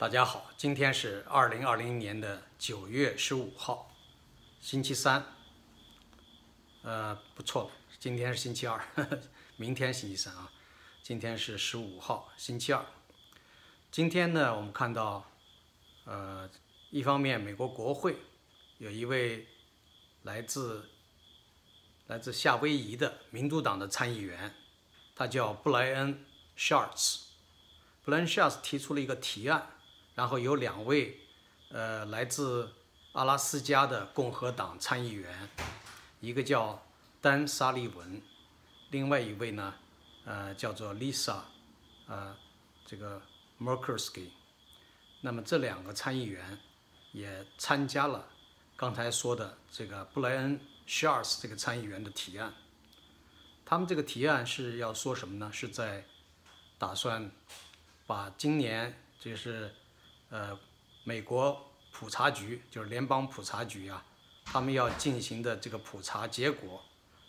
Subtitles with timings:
[0.00, 3.94] 大家好，今天是二零二零年的九月十五号，
[4.58, 5.22] 星期三。
[6.80, 9.20] 呃，不错，今天是星期二，呵 呵
[9.58, 10.50] 明天星期三啊。
[11.02, 12.82] 今天是十五号，星期二。
[13.90, 15.30] 今天呢，我们看到，
[16.06, 16.48] 呃，
[16.88, 18.16] 一方面美国国会
[18.78, 19.48] 有一位
[20.22, 20.88] 来自
[22.06, 24.54] 来自夏威夷的民主党的参议员，
[25.14, 26.24] 他叫布莱恩·
[26.58, 27.24] ·Sharts。
[28.02, 29.72] 布莱恩· ·Sharts 提出了一个提案。
[30.20, 31.18] 然后有两位，
[31.70, 32.70] 呃，来自
[33.12, 35.48] 阿拉斯加的共和党参议员，
[36.20, 36.84] 一个叫
[37.22, 38.20] 丹·沙利文，
[38.90, 39.74] 另外一位呢，
[40.26, 41.38] 呃，叫做 Lisa，
[42.06, 42.36] 呃，
[42.84, 43.22] 这个
[43.58, 44.28] Murkowski。
[45.22, 46.58] 那么这两个参议员
[47.12, 48.28] 也参加了
[48.76, 52.52] 刚才说的这个布莱恩·肖尔斯这个参议员的提案。
[53.64, 55.50] 他们这个提案是要说什么呢？
[55.50, 56.04] 是在
[56.76, 57.30] 打算
[58.06, 59.74] 把今年就是。
[60.30, 60.56] 呃，
[61.02, 64.04] 美国普查局就是联邦普查局啊，
[64.44, 66.84] 他们要进行的这个普查结果，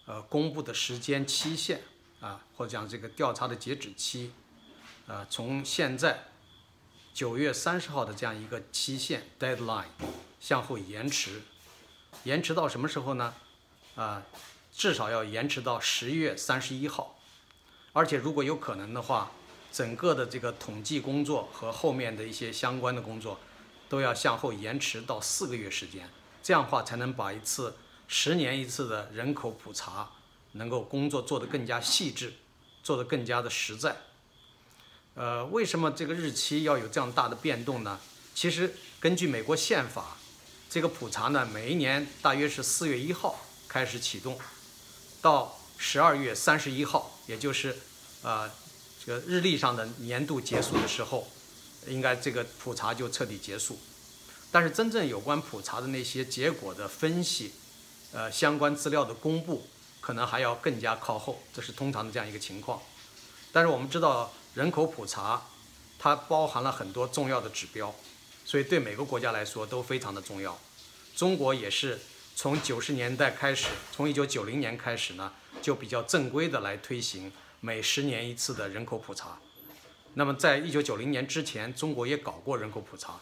[0.06, 1.82] 呃，公布的时间期限
[2.20, 4.32] 啊，或者讲这个调查的截止期，
[5.08, 6.26] 呃，从现在
[7.12, 9.88] 九月三十号的这样一个期限 deadline
[10.40, 11.42] 向后延迟，
[12.24, 13.34] 延迟到什么时候呢？
[13.96, 14.22] 啊，
[14.72, 17.20] 至少要延迟到十月三十一号，
[17.94, 19.32] 而且如果有可能的话。
[19.72, 23.40] 整个的这个统计工作和后面的一些相关的工作，
[23.88, 26.10] 都要向后延迟到四个月时间，
[26.44, 27.76] 这样的话才能把一次
[28.08, 30.12] 十年一次的人口普查
[30.54, 32.34] 能够工作做得更加细致，
[32.84, 33.96] 做得更加的实在。
[35.16, 38.00] 呃，为什么这个日期要有这样大的变动呢？
[38.36, 40.18] 其实根据美国宪法，
[40.70, 44.38] 这个普查呢，每一年大约是四月一号开始启动，
[45.22, 47.78] 到十二月三十一号，也就是
[48.24, 48.52] 呃。
[49.04, 51.28] 这个日历上的年度结束的时候，
[51.88, 53.80] 应该这个普查就彻底结束。
[54.52, 57.54] 但是真正有关普查的那些结果的分析，
[58.12, 59.68] 呃，相关资料的公布，
[60.00, 61.42] 可能还要更加靠后。
[61.52, 62.80] 这是通常的这样一个情况。
[63.52, 65.48] 但是我们知道，人口普查
[65.98, 67.96] 它包含了很多重要的指标，
[68.46, 70.60] 所以对每个国家来说都非常的重要。
[71.16, 72.00] 中国也是
[72.36, 77.32] 从九十年代开始，从一九九零年开始呢，就比较正规的来推行。
[77.64, 79.38] 每十年一次的人口普查，
[80.16, 83.20] 那么在一九九零年之前，中国也搞过人口普查，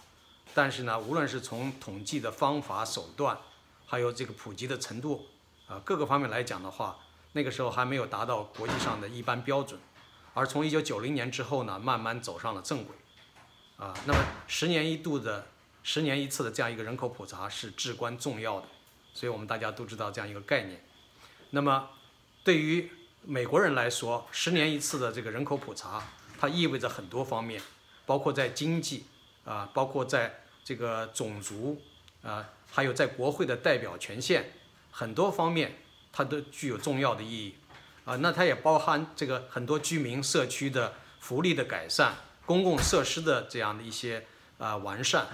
[0.53, 3.37] 但是呢，无论是从统计的方法手段，
[3.85, 5.27] 还有这个普及的程度，
[5.67, 6.99] 啊各个方面来讲的话，
[7.33, 9.77] 那个时候还没有达到国际上的一般标准。
[10.33, 12.95] 而从一九九零年之后呢，慢慢走上了正轨，
[13.75, 15.47] 啊，那么十年一度的、
[15.83, 18.67] 十年一次的这样一个人口普查是至关重要的，
[19.13, 20.81] 所以我们大家都知道这样一个概念。
[21.49, 21.89] 那么
[22.45, 22.89] 对于
[23.23, 26.01] 美国人来说，十年一次的这个人口普查，
[26.39, 27.61] 它意味着很多方面，
[28.05, 29.05] 包括在经济
[29.45, 31.79] 啊，包括在这个种族
[32.23, 34.53] 啊，还有在国会的代表权限，
[34.89, 35.77] 很多方面
[36.11, 37.55] 它都具有重要的意义
[38.05, 38.15] 啊。
[38.15, 42.15] 那它也包含这个很多居民社区的福利的改善、
[42.45, 44.25] 公共设施的这样的一些
[44.57, 45.27] 啊完善，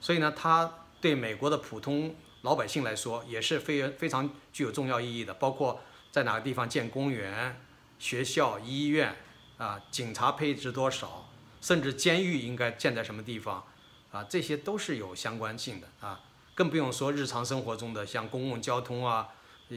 [0.00, 5.80] 所以呢，它对美国的普通老百姓来说也是非非常具有重要意义的，包括。
[6.10, 7.60] 在哪个地方建公园、
[7.98, 9.16] 学校、医院
[9.58, 9.80] 啊？
[9.90, 11.28] 警察配置多少？
[11.60, 13.64] 甚至监狱应该建在什么地方？
[14.10, 16.20] 啊，这些都是有相关性的啊。
[16.54, 19.28] 更不用说日常生活中的像公共交通啊，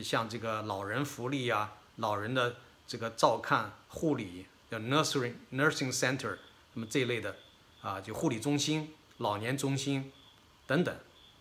[0.03, 2.56] 像这个老人福利啊、老人的
[2.88, 6.38] 这个照看、护理，叫 nursery nursing center，
[6.74, 7.36] 那么这一类的
[7.81, 10.12] 啊，就护理中心、老年中心
[10.66, 10.96] 等等，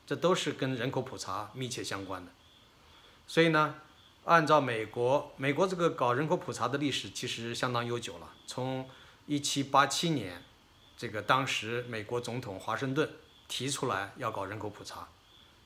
[0.06, 2.32] 这都是跟人口普查密切相关的。
[3.26, 3.76] 所以呢。
[4.30, 8.32] 按照美国，美国这个搞人口普查的历史其实相当悠久了。
[8.46, 8.88] 从
[9.26, 10.44] 一七八七年，
[10.96, 13.10] 这个当时美国总统华盛顿
[13.48, 15.08] 提出来要搞人口普查，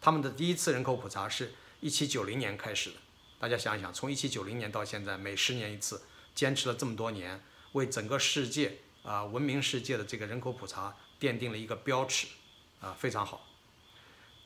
[0.00, 2.96] 他们的第一次人口普查是一七九零年开始的。
[3.38, 6.00] 大家想想，从一七九零年到现在，每十年一次，
[6.34, 7.42] 坚持了这么多年，
[7.72, 12.28] 为整个世界啊文明世界的这个人口普查奠定了一个标尺，
[12.80, 13.46] 啊非常好。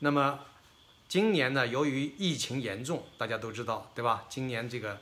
[0.01, 0.41] 那么。
[1.09, 4.27] 今年呢，由于疫情严重，大家都知道，对吧？
[4.29, 5.01] 今年这个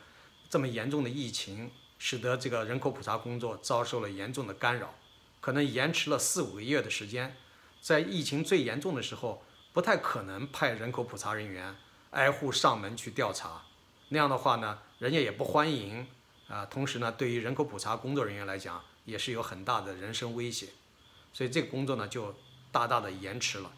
[0.49, 4.95] 这么严重的疫情，使得这个人口普查工作遭受了严重的干扰，
[5.41, 7.37] 可能延迟了四五个月的时间。
[7.81, 9.43] 在疫情最严重的时候，
[9.73, 11.75] 不太可能派人口普查人员
[12.11, 13.63] 挨户上门去调查，
[14.11, 16.07] 那样的话呢，人家也不欢迎
[16.47, 16.65] 啊。
[16.67, 20.69] 同时呢，对于人口普查工作人员来讲，也是有很大的人身威胁，
[21.33, 22.33] 所以这个工作呢，就
[22.71, 23.73] 大大的延迟了。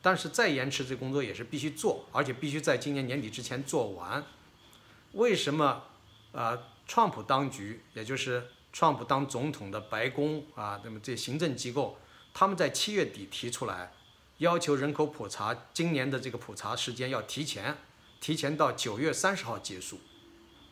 [0.00, 4.24] 但是再延迟，这工作也是必须做，而且必须在今年年底之前做完。
[5.12, 5.84] 为什么？
[6.30, 11.98] 呃，川普当局，也就是川普当总统的白宫啊，那么这行政机构
[12.34, 13.92] 他们在七月底提出来，
[14.36, 17.78] 要求人口普查今年的这个普查时间要提前，
[18.20, 20.00] 提前到九月三十号结束，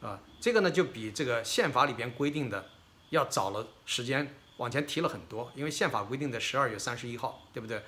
[0.02, 2.68] 啊，这个呢就比这个宪法里边规定的
[3.08, 7.82] 要早了时间往前提了很多，因为宪法规定的十二月三十一号，对不对？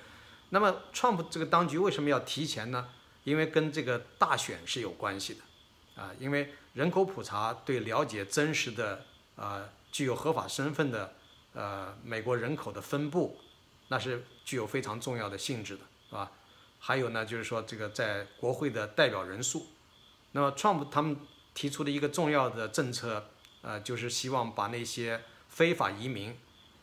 [0.51, 2.89] 那么，Trump 这个当局为什么要提前呢？
[3.23, 9.05] 因为跟这个大选是有关系的，啊，因为人口普查对了解真实的
[9.35, 11.13] 啊具有合法身份的
[11.53, 13.37] 呃美国人口的分布，
[13.89, 16.31] 那是具有非常重要的性质的，是吧？
[16.79, 19.67] 还有呢，就是说这个在国会的代表人数，
[20.31, 21.17] 那么 Trump 他们
[21.53, 23.29] 提出的一个重要的政策，
[23.61, 26.35] 呃，就是希望把那些非法移民，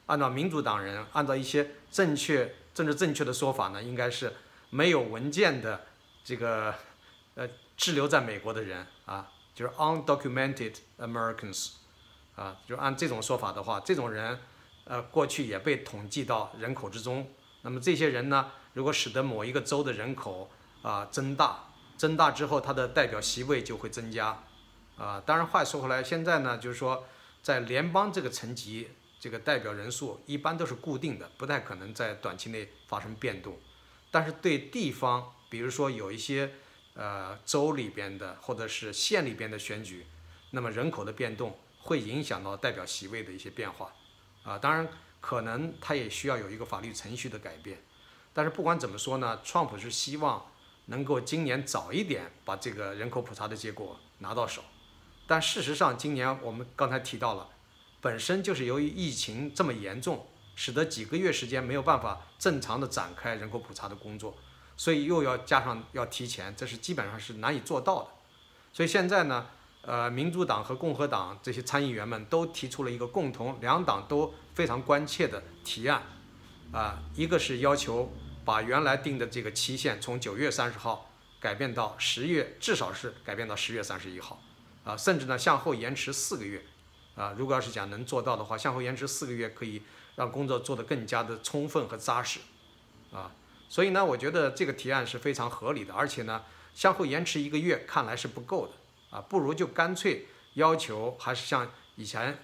[0.04, 2.54] 按照民主党人按照一些正确。
[2.76, 4.34] 政治正确的说法呢，应该是
[4.68, 5.86] 没有文件的
[6.22, 6.74] 这个
[7.34, 11.70] 呃滞留在美国的人啊，就是 undocumented Americans
[12.34, 14.38] 啊，就按这种说法的话，这种人
[14.84, 17.26] 呃过去也被统计到人口之中。
[17.62, 20.50] 那么这些人呢，如果使得某一个州的人口
[20.82, 24.42] 啊增大，增大之后，他的代表席位就会增加
[24.98, 25.22] 啊。
[25.24, 27.06] 当然话说回来，现在呢，就是说
[27.42, 28.90] 在联邦这个层级。
[29.26, 33.58] 这个代表人数一般都是固定的，不太可能在短期内发生变动。
[34.08, 36.52] 但是对地方，比如说有一些
[36.94, 40.06] 呃州里边的或者是县里边的选举，
[40.52, 43.92] 那么人口的变动会影响到代表席位的一些变化
[44.44, 44.56] 啊。
[44.56, 44.88] 当然，
[45.20, 47.82] 可能它也需要有一个法律程序的改变。
[48.32, 50.52] 但是不管怎么说呢川普是希望
[50.84, 54.62] 能够今年早一点把这个人口普查的结果拿到手。
[55.26, 57.48] 但事实上，今年我们刚才提到了。
[58.06, 64.38] 本身就是由于疫情这么严重，使得几个月时间没有办法正常的展开人口普查的工作，
[64.76, 68.08] 所以又要加上要提前，这是基本上是难以做到的。
[68.72, 69.48] 所以现在呢，
[69.82, 76.00] 呃，民主党和共和党这些参议员们都提出了一个共同，两党都非常关切的提案，
[76.70, 78.12] 啊，一个是要求
[78.44, 81.10] 把原来定的这个期限从九月三十号
[81.40, 84.40] 改变到十月，至少是改变到十月三十一号，
[84.84, 86.64] 啊，甚至呢向后延迟四个月。
[87.16, 89.80] 啊，如果要是讲能做到的话，向后延迟四个月，可以
[90.16, 92.40] 让工作做得更加的充分和扎实，
[93.10, 93.32] 啊，
[93.70, 102.38] 所以呢，我觉得这个提案是非常合理的，而且呢，向后延迟一个月看来是不够的，啊，不如就干脆要求还是像以前，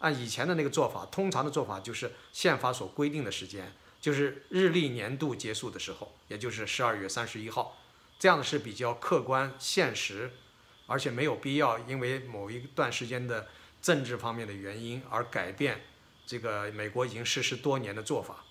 [0.00, 7.78] 按以前的那个做法，通常的做法就是宪法所规定的时间，就是日历年度结束的时候，也就是十二月三十一号，
[8.18, 10.32] 这样的是比较客观现实，
[10.88, 13.46] 而且没有必要因为某一段时间的。
[13.82, 15.82] 政治方面的原因而改变
[16.24, 18.44] 这个美国已经实施多年的做法，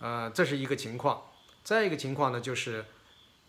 [0.00, 1.22] 呃，这是一个情况。
[1.62, 2.84] 再一个情况呢，就是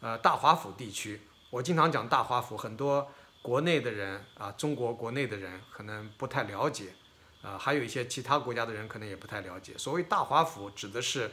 [0.02, 3.12] 呃大华府地区，我经常讲大华府，很多
[3.42, 6.94] 国内的人啊，中国国内的人可能不太了解，
[7.42, 9.76] 啊，还有一些其他国家的人可能也不太了解。
[9.78, 11.32] 所谓大华府指的是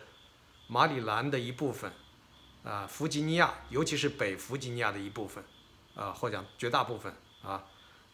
[0.68, 1.92] 马里兰的一部分，
[2.64, 5.44] 啊，弗吉尼亚，尤其是北弗吉尼亚的一部分，
[5.94, 7.62] 啊，或者绝大部分啊。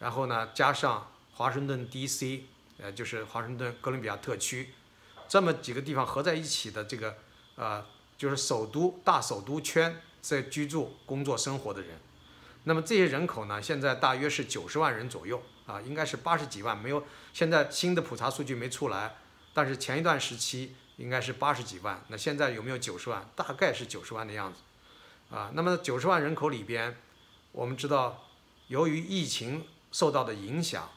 [0.05, 2.45] 然后呢，加上华盛顿 D.C.，
[2.77, 4.75] 呃，就是华盛顿哥伦比亚特区，
[5.27, 7.17] 这么几个地方合在一起的这个，
[7.55, 7.83] 呃，
[8.19, 11.99] 就是首都大首都圈在居住、工作、生活的人。
[12.65, 17.03] 那么这些人口呢，现在大约是九十万人左右，啊，应该是八十几万，没有
[17.33, 19.17] 现在新的普查数据没出来，
[19.55, 22.05] 但是前一段时期应该是八十几万。
[22.09, 23.27] 那现在有没有九十万？
[23.35, 24.61] 大概是九十万的样子，
[25.35, 26.95] 啊，那么九十万人口里边，
[27.53, 28.29] 我们知道，
[28.67, 29.65] 由于疫情。
[29.95, 30.91] 受到的影响，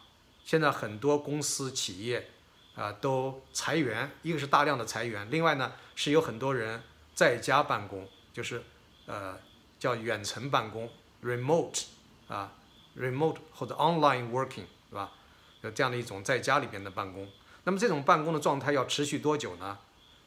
[0.43, 2.31] 现在很多公司企业
[2.73, 6.81] 啊都裁员，一个是大量的裁员，另外呢是有很多人
[7.13, 8.63] 在家办公，就是
[9.05, 9.37] 呃
[9.77, 10.89] 叫远程办公
[11.23, 11.83] （remote）
[12.27, 12.53] 啊
[12.97, 15.11] ，remote 或者 online working 是吧？
[15.61, 17.29] 有这样的一种在家里边的办公。
[17.65, 19.77] 那么这种办公的状态要持续多久呢？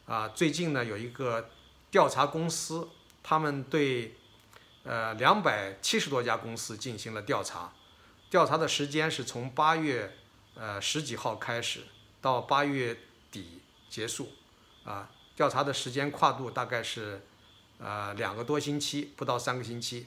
[0.07, 1.51] 啊，最近呢有一个
[1.91, 2.89] 调查公司，
[3.21, 4.15] 他们对
[4.85, 7.73] 呃两百七十多家公司进行了调查。
[8.31, 10.17] 调查的时间是从八月，
[10.55, 11.81] 呃十几号开始，
[12.21, 12.97] 到八月
[13.33, 14.31] 底结束，
[14.85, 17.21] 啊，调查的时间跨度大概是，
[17.79, 20.07] 呃两个多星期，不到三个星期。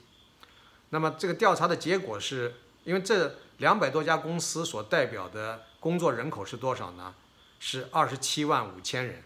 [0.91, 7.13] 那么这个调查的结果是，因为这两百多家公司所代表的工作人口是多少呢？
[7.59, 9.21] 是二十七万五千人。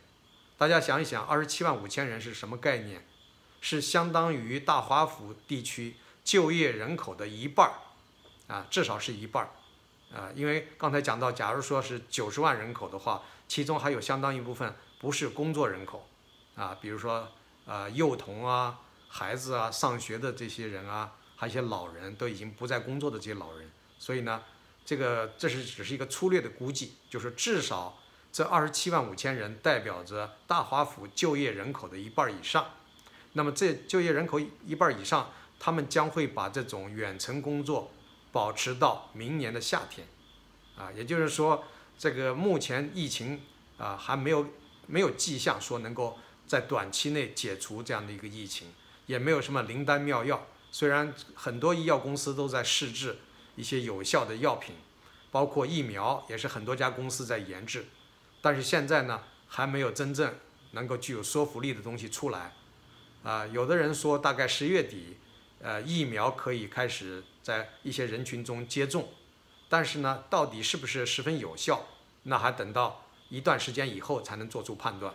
[0.57, 3.05] 大家想一想，二十七万五千人是什么概念？
[3.61, 7.73] 是相当于大华府地区就业人口的一半儿。
[8.47, 16.07] 啊，至少是一半儿，啊，因为刚才讲到，假如说是九十万人口的话，其中还有相当一部分不是工作人口，
[16.55, 17.29] 啊，比如说
[17.65, 24.41] 呃幼童啊、孩子啊、上学的这些人啊，还有一些老人都已经不在工作的这些老人，所以呢，
[24.85, 27.99] 这个这是只是一个粗略的估计，就是至少
[28.31, 32.65] 这二十七万五千人代表着大华府就业人口的一半以上。
[33.33, 37.91] 那么这就业人口一半以上，他们将会把这种远程工作
[38.31, 40.07] 保持到明年的夏天。
[40.77, 41.63] 啊，也就是说，
[41.97, 43.41] 这个目前疫情
[43.77, 44.47] 啊还没有
[44.85, 48.67] 没有迹象说能够在短期内解除这样的一个疫情，
[49.07, 50.45] 也没有什么灵丹妙药。
[50.71, 53.17] 虽然很多医药公司都在试制
[53.55, 54.75] 一些有效的药品，
[55.31, 57.87] 包括疫苗也是很多家公司在研制，
[58.41, 60.35] 但是现在呢还没有真正
[60.71, 62.53] 能够具有说服力的东西出来。
[63.23, 65.17] 啊，有的人说大概十月底，
[65.59, 69.07] 呃，疫苗可以开始在一些人群中接种，
[69.69, 71.87] 但是呢，到底是不是十分有效，
[72.23, 75.13] 那还等到一段时间以后才能做出判断。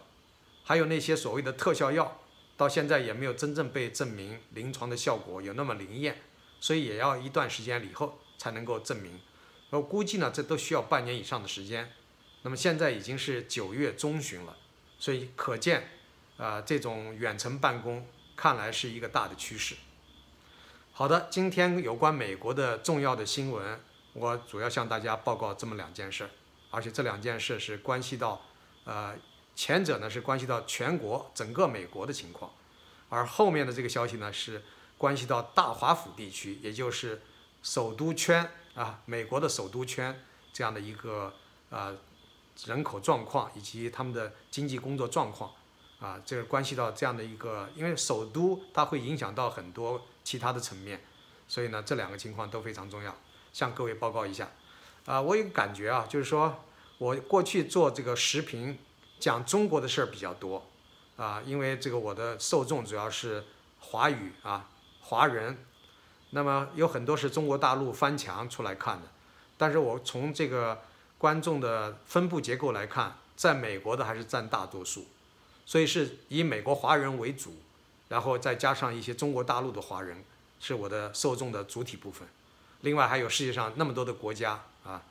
[0.64, 2.18] 还有那些所谓的特效药。
[2.54, 6.22] 到现在也没有真正被证明临床的效果有那么灵验，
[6.60, 9.18] 所以也要一段时间以后才能够证明。
[9.70, 11.90] 我估计呢，这都需要半年以上的时间。
[12.42, 14.56] 那么现在已经是九月中旬了，
[14.98, 15.88] 所以可见，
[16.36, 19.74] 啊，这种远程办公看来是一个大的趋势。
[20.94, 23.80] 好的，今天有关美国的重要的新闻，
[24.12, 26.28] 我主要向大家报告这么两件事，
[26.70, 28.42] 而且这两件事是关系到，
[28.84, 29.14] 呃。
[29.54, 32.50] 前者呢是关系到全国整个美国的情况，
[33.10, 34.62] 而后面的这个消息呢是
[34.96, 37.20] 关系到大华府地区，也就是
[37.62, 41.34] 首都圈啊，美国的首都圈这样的一个
[41.68, 41.94] 呃
[42.64, 45.52] 人口状况以及他们的经济工作状况
[46.02, 51.00] 啊，这个关系到这样的一个，因为首都它会影响到很多其他的层面，
[51.48, 53.16] 所以呢这两个情况都非常重要，
[53.52, 54.50] 向各位报告一下。
[55.06, 56.64] 啊，我有个感觉啊，就是说
[56.98, 58.76] 我过去做这个视频。
[59.20, 60.66] 讲中国的事儿比较多，
[61.16, 63.44] 啊，因为这个我的受众主要是
[63.78, 64.68] 华语啊，
[65.00, 65.64] 华人，
[66.30, 69.06] 那么有很多是中国大陆翻墙出来看的，
[69.56, 70.82] 但是我从这个
[71.18, 75.06] 观众的分布结构来看，在美国的还是占大多数，
[75.72, 77.56] 所以是以美国华人为主，
[78.10, 80.22] 然后再加上一些中国大陆的华人
[80.60, 82.28] 是我的受众的主体部分，
[82.82, 85.02] 另外还有世界上那么多的国家啊，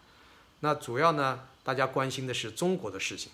[0.59, 3.31] 那主要呢，大家关心的是中国的事情。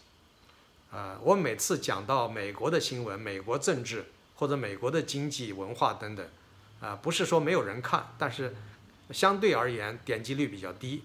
[0.89, 4.05] 啊，我每次讲到美国的新闻、美国政治
[4.37, 6.25] 或者美国的经济、文化等等，
[6.79, 8.55] 啊，不是说没有人看，但是
[9.11, 11.03] 相对而言点击率比较低。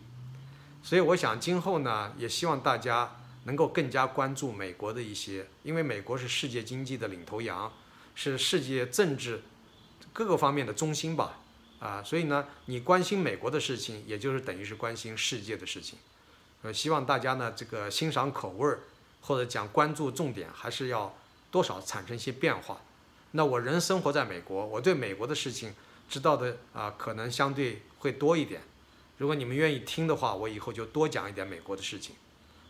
[0.85, 7.73] 所以我想今后呢，也希望大家能够更加关注美国的一些，因为美国是世界经济的领头羊，
[8.15, 9.43] 是世界政治
[10.13, 11.39] 各个方面的中心吧。
[11.79, 15.99] 啊，所以呢，你关心美国的事情，也就是等于是关心世界的事情。
[16.63, 18.81] 呃，希望大家呢，这个欣赏口味儿。
[19.25, 21.17] 或者讲关注重点，还是要
[21.49, 22.81] 多少产生一些变化。
[23.31, 25.73] 那我人生活在美国，我对美国的事情
[26.11, 28.63] 知道的啊，可能相对会多一点。
[29.19, 32.17] 如果你们愿意听的话，我以后就多讲一点美国的事情。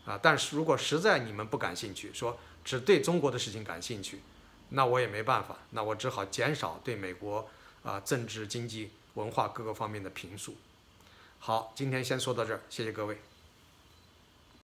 [0.05, 4.21] 啊，但是如果实在你们不感兴趣，说只对中国的事情感兴趣，
[4.69, 7.49] 那我也没办法，那我只好减少对美国
[7.83, 10.55] 啊政治、经济、文化各个方面的评述。
[11.39, 13.17] 好，今天先说到这儿，谢谢各位。